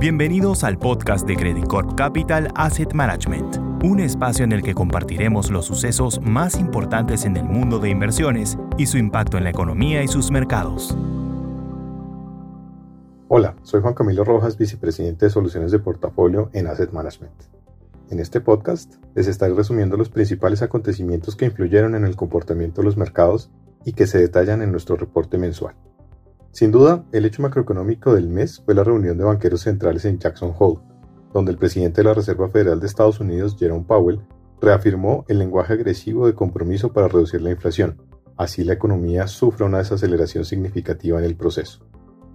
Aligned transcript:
Bienvenidos 0.00 0.62
al 0.62 0.78
podcast 0.78 1.26
de 1.26 1.34
Credit 1.34 1.66
Corp 1.66 1.96
Capital 1.96 2.52
Asset 2.54 2.92
Management, 2.92 3.56
un 3.82 3.98
espacio 3.98 4.44
en 4.44 4.52
el 4.52 4.62
que 4.62 4.72
compartiremos 4.72 5.50
los 5.50 5.66
sucesos 5.66 6.20
más 6.20 6.56
importantes 6.60 7.24
en 7.24 7.36
el 7.36 7.42
mundo 7.42 7.80
de 7.80 7.90
inversiones 7.90 8.56
y 8.76 8.86
su 8.86 8.96
impacto 8.96 9.38
en 9.38 9.42
la 9.42 9.50
economía 9.50 10.04
y 10.04 10.06
sus 10.06 10.30
mercados. 10.30 10.96
Hola, 13.26 13.56
soy 13.64 13.80
Juan 13.80 13.94
Camilo 13.94 14.22
Rojas, 14.22 14.56
vicepresidente 14.56 15.26
de 15.26 15.30
Soluciones 15.30 15.72
de 15.72 15.80
Portafolio 15.80 16.48
en 16.52 16.68
Asset 16.68 16.92
Management. 16.92 17.34
En 18.08 18.20
este 18.20 18.40
podcast 18.40 18.94
les 19.16 19.26
estaré 19.26 19.52
resumiendo 19.52 19.96
los 19.96 20.10
principales 20.10 20.62
acontecimientos 20.62 21.34
que 21.34 21.46
influyeron 21.46 21.96
en 21.96 22.04
el 22.04 22.14
comportamiento 22.14 22.82
de 22.82 22.84
los 22.84 22.96
mercados 22.96 23.50
y 23.84 23.94
que 23.94 24.06
se 24.06 24.18
detallan 24.18 24.62
en 24.62 24.70
nuestro 24.70 24.94
reporte 24.94 25.38
mensual. 25.38 25.74
Sin 26.52 26.72
duda, 26.72 27.04
el 27.12 27.24
hecho 27.24 27.42
macroeconómico 27.42 28.14
del 28.14 28.28
mes 28.28 28.62
fue 28.64 28.74
la 28.74 28.84
reunión 28.84 29.16
de 29.16 29.24
banqueros 29.24 29.60
centrales 29.60 30.04
en 30.04 30.18
Jackson 30.18 30.52
Hole, 30.58 30.80
donde 31.32 31.52
el 31.52 31.58
presidente 31.58 32.00
de 32.00 32.08
la 32.08 32.14
Reserva 32.14 32.48
Federal 32.48 32.80
de 32.80 32.86
Estados 32.86 33.20
Unidos, 33.20 33.56
Jerome 33.58 33.84
Powell, 33.86 34.20
reafirmó 34.60 35.24
el 35.28 35.38
lenguaje 35.38 35.74
agresivo 35.74 36.26
de 36.26 36.34
compromiso 36.34 36.92
para 36.92 37.08
reducir 37.08 37.42
la 37.42 37.50
inflación. 37.50 38.00
Así 38.36 38.64
la 38.64 38.72
economía 38.72 39.26
sufre 39.26 39.66
una 39.66 39.78
desaceleración 39.78 40.44
significativa 40.44 41.18
en 41.18 41.24
el 41.24 41.36
proceso. 41.36 41.86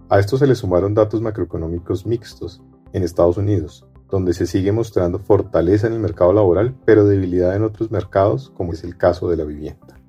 A 0.09 0.19
esto 0.19 0.37
se 0.37 0.47
le 0.47 0.55
sumaron 0.55 0.93
datos 0.93 1.21
macroeconómicos 1.21 2.05
mixtos 2.05 2.61
en 2.93 3.03
Estados 3.03 3.37
Unidos, 3.37 3.85
donde 4.09 4.33
se 4.33 4.45
sigue 4.45 4.71
mostrando 4.71 5.17
fortaleza 5.17 5.87
en 5.87 5.93
el 5.93 5.99
mercado 5.99 6.33
laboral, 6.33 6.75
pero 6.85 7.05
debilidad 7.05 7.55
en 7.55 7.63
otros 7.63 7.89
mercados, 7.89 8.51
como 8.51 8.73
es 8.73 8.83
el 8.83 8.95
caso 8.95 9.27
de 9.27 9.37
la 9.37 9.43
vivienda. 9.43 9.99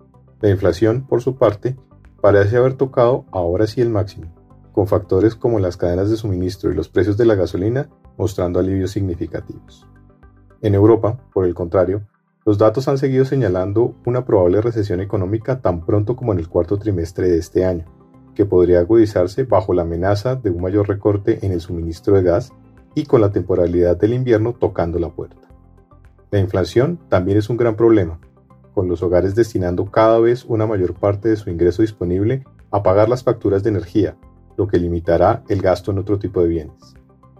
La 0.40 0.50
inflación, 0.50 1.06
por 1.06 1.22
su 1.22 1.36
parte, 1.36 1.76
parece 2.24 2.56
haber 2.56 2.72
tocado 2.72 3.26
ahora 3.32 3.66
sí 3.66 3.82
el 3.82 3.90
máximo, 3.90 4.32
con 4.72 4.86
factores 4.86 5.34
como 5.34 5.60
las 5.60 5.76
cadenas 5.76 6.08
de 6.08 6.16
suministro 6.16 6.72
y 6.72 6.74
los 6.74 6.88
precios 6.88 7.18
de 7.18 7.26
la 7.26 7.34
gasolina 7.34 7.90
mostrando 8.16 8.58
alivios 8.58 8.92
significativos. 8.92 9.86
En 10.62 10.74
Europa, 10.74 11.20
por 11.34 11.44
el 11.44 11.52
contrario, 11.52 12.08
los 12.46 12.56
datos 12.56 12.88
han 12.88 12.96
seguido 12.96 13.26
señalando 13.26 13.94
una 14.06 14.24
probable 14.24 14.62
recesión 14.62 15.02
económica 15.02 15.60
tan 15.60 15.84
pronto 15.84 16.16
como 16.16 16.32
en 16.32 16.38
el 16.38 16.48
cuarto 16.48 16.78
trimestre 16.78 17.28
de 17.28 17.36
este 17.36 17.66
año, 17.66 17.84
que 18.34 18.46
podría 18.46 18.78
agudizarse 18.78 19.44
bajo 19.44 19.74
la 19.74 19.82
amenaza 19.82 20.34
de 20.34 20.48
un 20.48 20.62
mayor 20.62 20.88
recorte 20.88 21.44
en 21.44 21.52
el 21.52 21.60
suministro 21.60 22.16
de 22.16 22.22
gas 22.22 22.54
y 22.94 23.04
con 23.04 23.20
la 23.20 23.32
temporalidad 23.32 23.98
del 23.98 24.14
invierno 24.14 24.54
tocando 24.54 24.98
la 24.98 25.10
puerta. 25.10 25.46
La 26.30 26.38
inflación 26.38 26.98
también 27.10 27.36
es 27.36 27.50
un 27.50 27.58
gran 27.58 27.76
problema, 27.76 28.18
con 28.74 28.88
los 28.88 29.02
hogares 29.02 29.34
destinando 29.34 29.86
cada 29.86 30.18
vez 30.18 30.44
una 30.44 30.66
mayor 30.66 30.94
parte 30.94 31.28
de 31.28 31.36
su 31.36 31.50
ingreso 31.50 31.82
disponible 31.82 32.44
a 32.70 32.82
pagar 32.82 33.08
las 33.08 33.22
facturas 33.22 33.62
de 33.62 33.70
energía, 33.70 34.16
lo 34.56 34.66
que 34.66 34.78
limitará 34.78 35.44
el 35.48 35.62
gasto 35.62 35.92
en 35.92 35.98
otro 35.98 36.18
tipo 36.18 36.42
de 36.42 36.48
bienes. 36.48 36.94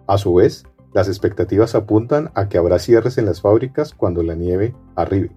A 0.06 0.18
su 0.18 0.34
vez, 0.34 0.64
las 0.92 1.08
expectativas 1.08 1.74
apuntan 1.74 2.30
a 2.34 2.48
que 2.48 2.56
habrá 2.56 2.78
cierres 2.78 3.18
en 3.18 3.26
las 3.26 3.40
fábricas 3.40 3.94
cuando 3.94 4.22
la 4.22 4.36
nieve 4.36 4.74
arribe, 4.94 5.32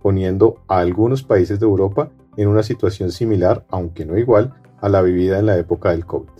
poniendo 0.00 0.62
a 0.68 0.78
algunos 0.78 1.22
países 1.22 1.60
de 1.60 1.66
Europa 1.66 2.10
en 2.36 2.48
una 2.48 2.62
situación 2.62 3.12
similar, 3.12 3.66
aunque 3.68 4.06
no 4.06 4.16
igual, 4.16 4.54
a 4.80 4.88
la 4.88 5.02
vivida 5.02 5.38
en 5.38 5.46
la 5.46 5.58
época 5.58 5.90
del 5.90 6.06
COVID. 6.06 6.30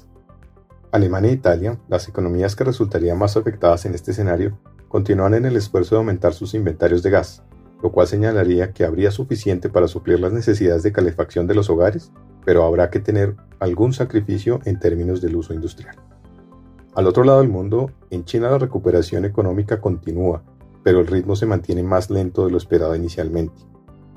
Alemania 0.91 1.31
e 1.31 1.35
Italia, 1.35 1.79
las 1.89 2.09
economías 2.09 2.57
que 2.57 2.65
resultarían 2.65 3.19
más 3.19 3.37
afectadas 3.37 3.85
en 3.85 3.95
este 3.95 4.11
escenario, 4.11 4.59
continúan 4.89 5.35
en 5.35 5.47
el 5.47 5.57
esfuerzo 5.57 5.95
de 5.95 6.01
aumentar 6.01 6.35
sus 6.35 6.55
inventarios 6.55 7.03
de 7.03 7.11
gas, 7.11 7.43
lo 7.83 7.91
cual 7.91 8.07
señalaría 8.07 8.73
que 8.73 8.85
habría 8.85 9.11
suficiente 9.11 9.69
para 9.69 9.89
suplir 9.89 10.21
las 10.21 10.33
necesidades 10.33 10.83
de 10.83 10.93
calefacción 10.93 11.47
de 11.47 11.55
los 11.55 11.69
hogares, 11.69 12.13
pero 12.45 12.65
habrá 12.65 12.91
que 12.91 13.01
tener 13.01 13.37
algún 13.59 13.93
sacrificio 13.93 14.61
en 14.65 14.79
términos 14.79 15.21
del 15.21 15.37
uso 15.37 15.53
industrial. 15.53 15.97
Al 16.95 17.07
otro 17.07 17.25
lado 17.25 17.41
del 17.41 17.49
mundo, 17.49 17.91
en 18.11 18.25
China 18.25 18.51
la 18.51 18.59
recuperación 18.59 19.25
económica 19.25 19.81
continúa, 19.81 20.43
pero 20.85 21.01
el 21.01 21.07
ritmo 21.07 21.37
se 21.37 21.47
mantiene 21.47 21.83
más 21.83 22.11
lento 22.11 22.45
de 22.45 22.53
lo 22.53 22.59
esperado 22.59 22.95
inicialmente. 22.95 23.61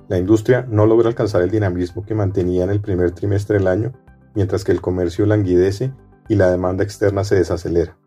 La 0.08 0.20
industria 0.20 0.68
no 0.70 0.86
logra 0.86 1.08
alcanzar 1.08 1.42
el 1.42 1.50
dinamismo 1.50 2.06
que 2.06 2.14
mantenía 2.14 2.64
en 2.64 2.70
el 2.70 2.82
primer 2.82 3.12
trimestre 3.12 3.58
del 3.58 3.68
año, 3.68 3.94
mientras 4.36 4.64
que 4.64 4.72
el 4.72 4.82
comercio 4.82 5.26
languidece 5.26 5.94
y 6.28 6.36
la 6.36 6.52
demanda 6.52 6.84
externa 6.84 7.24
se 7.24 7.36
desacelera. 7.36 7.98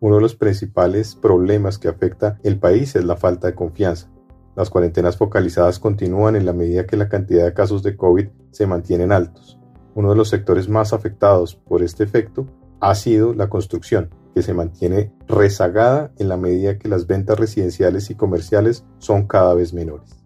Uno 0.00 0.16
de 0.16 0.22
los 0.22 0.34
principales 0.34 1.14
problemas 1.14 1.78
que 1.78 1.88
afecta 1.88 2.38
el 2.42 2.58
país 2.58 2.96
es 2.96 3.04
la 3.04 3.16
falta 3.16 3.46
de 3.46 3.54
confianza, 3.54 4.10
las 4.56 4.70
cuarentenas 4.70 5.16
focalizadas 5.16 5.78
continúan 5.78 6.36
en 6.36 6.46
la 6.46 6.52
medida 6.52 6.86
que 6.86 6.96
la 6.96 7.08
cantidad 7.08 7.44
de 7.44 7.54
casos 7.54 7.82
de 7.82 7.96
COVID 7.96 8.28
se 8.50 8.66
mantienen 8.66 9.12
altos. 9.12 9.58
Uno 9.94 10.10
de 10.10 10.16
los 10.16 10.28
sectores 10.28 10.68
más 10.68 10.92
afectados 10.92 11.56
por 11.56 11.82
este 11.82 12.04
efecto 12.04 12.46
ha 12.80 12.94
sido 12.94 13.34
la 13.34 13.48
construcción, 13.48 14.10
que 14.34 14.42
se 14.42 14.54
mantiene 14.54 15.12
rezagada 15.26 16.12
en 16.18 16.28
la 16.28 16.36
medida 16.36 16.78
que 16.78 16.88
las 16.88 17.06
ventas 17.06 17.38
residenciales 17.38 18.10
y 18.10 18.14
comerciales 18.14 18.84
son 18.98 19.26
cada 19.26 19.54
vez 19.54 19.72
menores. 19.72 20.24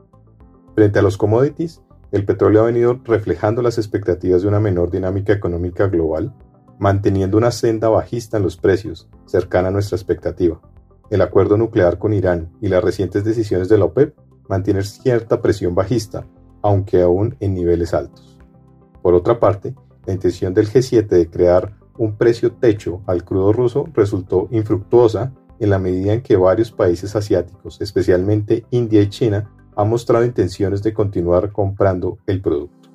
Frente 0.74 0.98
a 0.98 1.02
los 1.02 1.18
commodities, 1.18 1.82
el 2.10 2.24
petróleo 2.24 2.62
ha 2.62 2.66
venido 2.66 3.00
reflejando 3.04 3.60
las 3.60 3.76
expectativas 3.76 4.42
de 4.42 4.48
una 4.48 4.60
menor 4.60 4.90
dinámica 4.90 5.32
económica 5.32 5.88
global, 5.88 6.34
manteniendo 6.78 7.36
una 7.36 7.50
senda 7.50 7.88
bajista 7.88 8.38
en 8.38 8.44
los 8.44 8.56
precios, 8.56 9.08
cercana 9.26 9.68
a 9.68 9.70
nuestra 9.70 9.96
expectativa 9.96 10.60
el 11.10 11.22
acuerdo 11.22 11.56
nuclear 11.56 11.98
con 11.98 12.12
Irán 12.12 12.50
y 12.60 12.68
las 12.68 12.82
recientes 12.82 13.24
decisiones 13.24 13.68
de 13.68 13.78
la 13.78 13.86
OPEP 13.86 14.16
mantienen 14.48 14.82
cierta 14.82 15.40
presión 15.40 15.74
bajista, 15.74 16.26
aunque 16.62 17.02
aún 17.02 17.36
en 17.40 17.54
niveles 17.54 17.94
altos. 17.94 18.38
Por 19.02 19.14
otra 19.14 19.38
parte, 19.38 19.74
la 20.06 20.12
intención 20.12 20.54
del 20.54 20.68
G7 20.68 21.06
de 21.06 21.30
crear 21.30 21.74
un 21.96 22.16
precio 22.16 22.52
techo 22.52 23.02
al 23.06 23.24
crudo 23.24 23.52
ruso 23.52 23.88
resultó 23.92 24.48
infructuosa 24.50 25.32
en 25.58 25.70
la 25.70 25.78
medida 25.78 26.12
en 26.12 26.22
que 26.22 26.36
varios 26.36 26.70
países 26.70 27.16
asiáticos, 27.16 27.80
especialmente 27.80 28.64
India 28.70 29.02
y 29.02 29.08
China, 29.08 29.50
han 29.76 29.88
mostrado 29.88 30.24
intenciones 30.24 30.82
de 30.82 30.92
continuar 30.92 31.52
comprando 31.52 32.18
el 32.26 32.40
producto. 32.40 32.88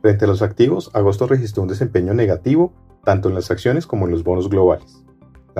Frente 0.00 0.24
a 0.24 0.28
los 0.28 0.42
activos, 0.42 0.90
agosto 0.94 1.26
registró 1.26 1.62
un 1.62 1.68
desempeño 1.68 2.14
negativo 2.14 2.72
tanto 3.04 3.28
en 3.28 3.34
las 3.34 3.50
acciones 3.50 3.86
como 3.86 4.06
en 4.06 4.12
los 4.12 4.24
bonos 4.24 4.48
globales. 4.48 5.04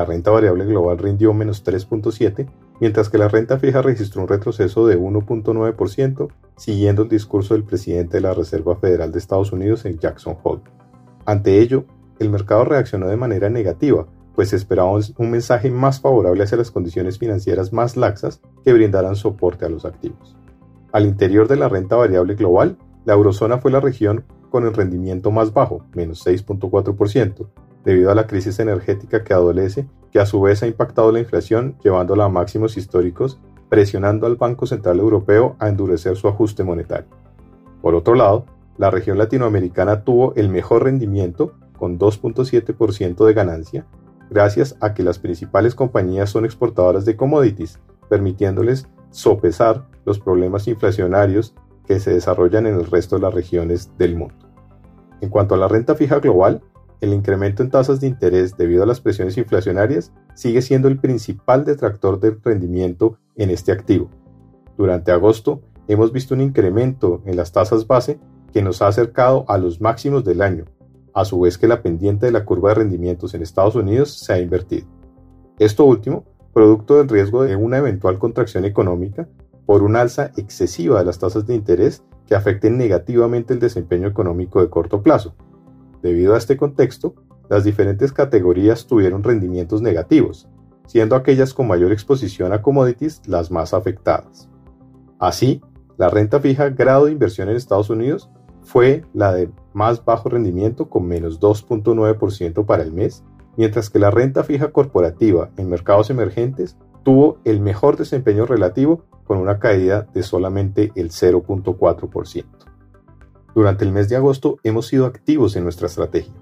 La 0.00 0.06
renta 0.06 0.30
variable 0.30 0.64
global 0.64 0.96
rindió 0.96 1.34
menos 1.34 1.62
3.7, 1.62 2.48
mientras 2.80 3.10
que 3.10 3.18
la 3.18 3.28
renta 3.28 3.58
fija 3.58 3.82
registró 3.82 4.22
un 4.22 4.28
retroceso 4.28 4.86
de 4.86 4.98
1.9%, 4.98 6.28
siguiendo 6.56 7.02
el 7.02 7.10
discurso 7.10 7.52
del 7.52 7.64
presidente 7.64 8.16
de 8.16 8.22
la 8.22 8.32
Reserva 8.32 8.76
Federal 8.76 9.12
de 9.12 9.18
Estados 9.18 9.52
Unidos 9.52 9.84
en 9.84 9.98
Jackson 9.98 10.38
Hole. 10.42 10.62
Ante 11.26 11.58
ello, 11.58 11.84
el 12.18 12.30
mercado 12.30 12.64
reaccionó 12.64 13.08
de 13.08 13.18
manera 13.18 13.50
negativa, 13.50 14.06
pues 14.34 14.54
esperaba 14.54 14.90
un 15.18 15.30
mensaje 15.30 15.70
más 15.70 16.00
favorable 16.00 16.44
hacia 16.44 16.56
las 16.56 16.70
condiciones 16.70 17.18
financieras 17.18 17.70
más 17.74 17.98
laxas 17.98 18.40
que 18.64 18.72
brindaran 18.72 19.16
soporte 19.16 19.66
a 19.66 19.68
los 19.68 19.84
activos. 19.84 20.34
Al 20.92 21.04
interior 21.04 21.46
de 21.46 21.56
la 21.56 21.68
renta 21.68 21.96
variable 21.96 22.36
global, 22.36 22.78
la 23.04 23.12
eurozona 23.12 23.58
fue 23.58 23.70
la 23.70 23.80
región 23.80 24.24
con 24.48 24.64
el 24.64 24.72
rendimiento 24.72 25.30
más 25.30 25.52
bajo, 25.52 25.84
menos 25.92 26.26
6.4%, 26.26 27.48
debido 27.84 28.10
a 28.10 28.14
la 28.14 28.26
crisis 28.26 28.58
energética 28.58 29.24
que 29.24 29.32
adolece, 29.32 29.86
que 30.10 30.20
a 30.20 30.26
su 30.26 30.40
vez 30.40 30.62
ha 30.62 30.66
impactado 30.66 31.12
la 31.12 31.20
inflación 31.20 31.76
llevándola 31.82 32.24
a 32.24 32.28
máximos 32.28 32.76
históricos, 32.76 33.40
presionando 33.68 34.26
al 34.26 34.36
Banco 34.36 34.66
Central 34.66 34.98
Europeo 34.98 35.56
a 35.58 35.68
endurecer 35.68 36.16
su 36.16 36.28
ajuste 36.28 36.64
monetario. 36.64 37.08
Por 37.80 37.94
otro 37.94 38.14
lado, 38.14 38.46
la 38.76 38.90
región 38.90 39.18
latinoamericana 39.18 40.04
tuvo 40.04 40.34
el 40.34 40.48
mejor 40.48 40.84
rendimiento, 40.84 41.54
con 41.78 41.98
2.7% 41.98 43.24
de 43.24 43.32
ganancia, 43.32 43.86
gracias 44.28 44.76
a 44.80 44.94
que 44.94 45.02
las 45.02 45.18
principales 45.18 45.74
compañías 45.74 46.30
son 46.30 46.44
exportadoras 46.44 47.04
de 47.04 47.16
commodities, 47.16 47.78
permitiéndoles 48.08 48.86
sopesar 49.10 49.86
los 50.04 50.18
problemas 50.18 50.68
inflacionarios 50.68 51.54
que 51.86 52.00
se 52.00 52.12
desarrollan 52.12 52.66
en 52.66 52.74
el 52.74 52.86
resto 52.86 53.16
de 53.16 53.22
las 53.22 53.34
regiones 53.34 53.90
del 53.98 54.16
mundo. 54.16 54.46
En 55.20 55.28
cuanto 55.28 55.54
a 55.54 55.58
la 55.58 55.68
renta 55.68 55.94
fija 55.94 56.18
global, 56.20 56.62
el 57.00 57.14
incremento 57.14 57.62
en 57.62 57.70
tasas 57.70 58.00
de 58.00 58.06
interés 58.06 58.56
debido 58.56 58.82
a 58.82 58.86
las 58.86 59.00
presiones 59.00 59.36
inflacionarias 59.38 60.12
sigue 60.34 60.62
siendo 60.62 60.88
el 60.88 60.98
principal 60.98 61.64
detractor 61.64 62.20
del 62.20 62.40
rendimiento 62.42 63.18
en 63.36 63.50
este 63.50 63.72
activo. 63.72 64.10
Durante 64.76 65.12
agosto 65.12 65.62
hemos 65.88 66.12
visto 66.12 66.34
un 66.34 66.40
incremento 66.40 67.22
en 67.24 67.36
las 67.36 67.52
tasas 67.52 67.86
base 67.86 68.18
que 68.52 68.62
nos 68.62 68.82
ha 68.82 68.88
acercado 68.88 69.44
a 69.48 69.58
los 69.58 69.80
máximos 69.80 70.24
del 70.24 70.42
año, 70.42 70.64
a 71.14 71.24
su 71.24 71.40
vez 71.40 71.58
que 71.58 71.68
la 71.68 71.82
pendiente 71.82 72.26
de 72.26 72.32
la 72.32 72.44
curva 72.44 72.70
de 72.70 72.76
rendimientos 72.76 73.34
en 73.34 73.42
Estados 73.42 73.74
Unidos 73.74 74.12
se 74.12 74.32
ha 74.32 74.38
invertido. 74.38 74.86
Esto 75.58 75.84
último, 75.84 76.24
producto 76.52 76.98
del 76.98 77.08
riesgo 77.08 77.44
de 77.44 77.56
una 77.56 77.78
eventual 77.78 78.18
contracción 78.18 78.64
económica 78.64 79.28
por 79.66 79.82
una 79.82 80.00
alza 80.00 80.32
excesiva 80.36 80.98
de 80.98 81.04
las 81.04 81.18
tasas 81.18 81.46
de 81.46 81.54
interés 81.54 82.02
que 82.26 82.34
afecten 82.34 82.76
negativamente 82.76 83.54
el 83.54 83.60
desempeño 83.60 84.08
económico 84.08 84.60
de 84.60 84.68
corto 84.68 85.02
plazo, 85.02 85.34
Debido 86.02 86.34
a 86.34 86.38
este 86.38 86.56
contexto, 86.56 87.14
las 87.48 87.64
diferentes 87.64 88.12
categorías 88.12 88.86
tuvieron 88.86 89.22
rendimientos 89.22 89.82
negativos, 89.82 90.48
siendo 90.86 91.16
aquellas 91.16 91.52
con 91.52 91.66
mayor 91.66 91.92
exposición 91.92 92.52
a 92.52 92.62
commodities 92.62 93.22
las 93.26 93.50
más 93.50 93.74
afectadas. 93.74 94.48
Así, 95.18 95.60
la 95.98 96.08
renta 96.08 96.40
fija 96.40 96.70
grado 96.70 97.06
de 97.06 97.12
inversión 97.12 97.48
en 97.48 97.56
Estados 97.56 97.90
Unidos 97.90 98.30
fue 98.62 99.04
la 99.12 99.32
de 99.32 99.50
más 99.72 100.04
bajo 100.04 100.28
rendimiento 100.28 100.88
con 100.88 101.06
menos 101.06 101.40
2.9% 101.40 102.64
para 102.64 102.82
el 102.82 102.92
mes, 102.92 103.24
mientras 103.56 103.90
que 103.90 103.98
la 103.98 104.10
renta 104.10 104.44
fija 104.44 104.72
corporativa 104.72 105.50
en 105.56 105.68
mercados 105.68 106.08
emergentes 106.10 106.76
tuvo 107.02 107.38
el 107.44 107.60
mejor 107.60 107.96
desempeño 107.96 108.46
relativo 108.46 109.04
con 109.24 109.38
una 109.38 109.58
caída 109.58 110.06
de 110.14 110.22
solamente 110.22 110.92
el 110.94 111.10
0.4%. 111.10 112.44
Durante 113.54 113.84
el 113.84 113.92
mes 113.92 114.08
de 114.08 114.16
agosto 114.16 114.58
hemos 114.62 114.86
sido 114.86 115.06
activos 115.06 115.56
en 115.56 115.64
nuestra 115.64 115.88
estrategia, 115.88 116.32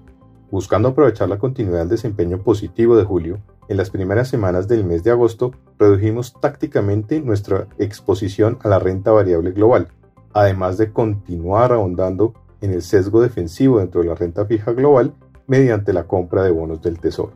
buscando 0.51 0.89
aprovechar 0.89 1.27
la 1.27 1.39
continuidad 1.39 1.79
del 1.79 1.89
desempeño 1.89 2.43
positivo 2.43 2.95
de 2.95 3.03
julio. 3.03 3.39
En 3.67 3.77
las 3.77 3.89
primeras 3.89 4.27
semanas 4.27 4.67
del 4.67 4.83
mes 4.83 5.03
de 5.03 5.11
agosto 5.11 5.51
redujimos 5.79 6.33
tácticamente 6.39 7.19
nuestra 7.21 7.67
exposición 7.79 8.59
a 8.61 8.69
la 8.69 8.79
renta 8.79 9.11
variable 9.11 9.51
global, 9.51 9.87
además 10.33 10.77
de 10.77 10.91
continuar 10.93 11.71
ahondando 11.71 12.33
en 12.61 12.73
el 12.73 12.83
sesgo 12.83 13.21
defensivo 13.21 13.79
dentro 13.79 14.01
de 14.01 14.07
la 14.07 14.15
renta 14.15 14.45
fija 14.45 14.73
global 14.73 15.13
mediante 15.47 15.93
la 15.93 16.05
compra 16.05 16.43
de 16.43 16.51
bonos 16.51 16.81
del 16.81 16.99
Tesoro. 16.99 17.33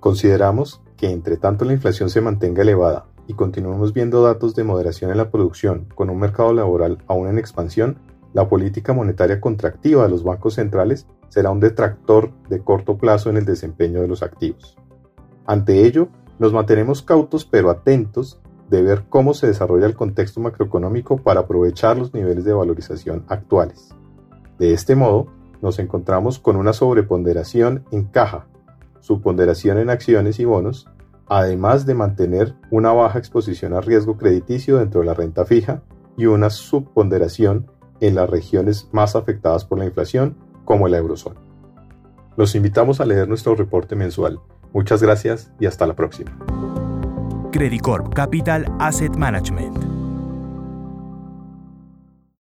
Consideramos 0.00 0.82
que 0.98 1.10
entre 1.10 1.38
tanto 1.38 1.64
la 1.64 1.72
inflación 1.72 2.10
se 2.10 2.20
mantenga 2.20 2.62
elevada 2.62 3.06
y 3.26 3.34
continuemos 3.34 3.94
viendo 3.94 4.22
datos 4.22 4.54
de 4.54 4.64
moderación 4.64 5.10
en 5.10 5.16
la 5.16 5.30
producción 5.30 5.86
con 5.94 6.10
un 6.10 6.18
mercado 6.18 6.52
laboral 6.52 6.98
aún 7.06 7.28
en 7.28 7.38
expansión, 7.38 7.98
la 8.32 8.48
política 8.48 8.92
monetaria 8.92 9.40
contractiva 9.40 10.04
de 10.04 10.08
los 10.08 10.24
bancos 10.24 10.54
centrales 10.54 11.06
será 11.28 11.50
un 11.50 11.60
detractor 11.60 12.30
de 12.48 12.60
corto 12.60 12.98
plazo 12.98 13.30
en 13.30 13.36
el 13.36 13.44
desempeño 13.44 14.00
de 14.00 14.08
los 14.08 14.22
activos. 14.22 14.76
Ante 15.46 15.84
ello, 15.84 16.08
nos 16.38 16.52
mantenemos 16.52 17.02
cautos 17.02 17.44
pero 17.44 17.70
atentos 17.70 18.40
de 18.68 18.82
ver 18.82 19.04
cómo 19.08 19.34
se 19.34 19.46
desarrolla 19.46 19.86
el 19.86 19.94
contexto 19.94 20.40
macroeconómico 20.40 21.18
para 21.18 21.40
aprovechar 21.40 21.98
los 21.98 22.14
niveles 22.14 22.44
de 22.44 22.54
valorización 22.54 23.24
actuales. 23.28 23.90
De 24.58 24.72
este 24.72 24.96
modo, 24.96 25.26
nos 25.60 25.78
encontramos 25.78 26.38
con 26.38 26.56
una 26.56 26.72
sobreponderación 26.72 27.84
en 27.92 28.04
caja, 28.04 28.46
subponderación 29.00 29.78
en 29.78 29.90
acciones 29.90 30.40
y 30.40 30.44
bonos, 30.44 30.88
además 31.28 31.86
de 31.86 31.94
mantener 31.94 32.54
una 32.70 32.92
baja 32.92 33.18
exposición 33.18 33.74
a 33.74 33.80
riesgo 33.80 34.16
crediticio 34.16 34.78
dentro 34.78 35.00
de 35.00 35.06
la 35.06 35.14
renta 35.14 35.44
fija 35.44 35.82
y 36.16 36.26
una 36.26 36.50
subponderación 36.50 37.70
en 38.02 38.16
las 38.16 38.28
regiones 38.28 38.88
más 38.92 39.16
afectadas 39.16 39.64
por 39.64 39.78
la 39.78 39.86
inflación, 39.86 40.36
como 40.64 40.88
la 40.88 40.98
eurozona. 40.98 41.40
Los 42.36 42.54
invitamos 42.54 43.00
a 43.00 43.06
leer 43.06 43.28
nuestro 43.28 43.54
reporte 43.54 43.94
mensual. 43.94 44.40
Muchas 44.72 45.02
gracias 45.02 45.50
y 45.60 45.66
hasta 45.66 45.86
la 45.86 45.94
próxima. 45.94 46.36
Capital 48.14 48.66
Asset 48.78 49.14
Management 49.16 49.91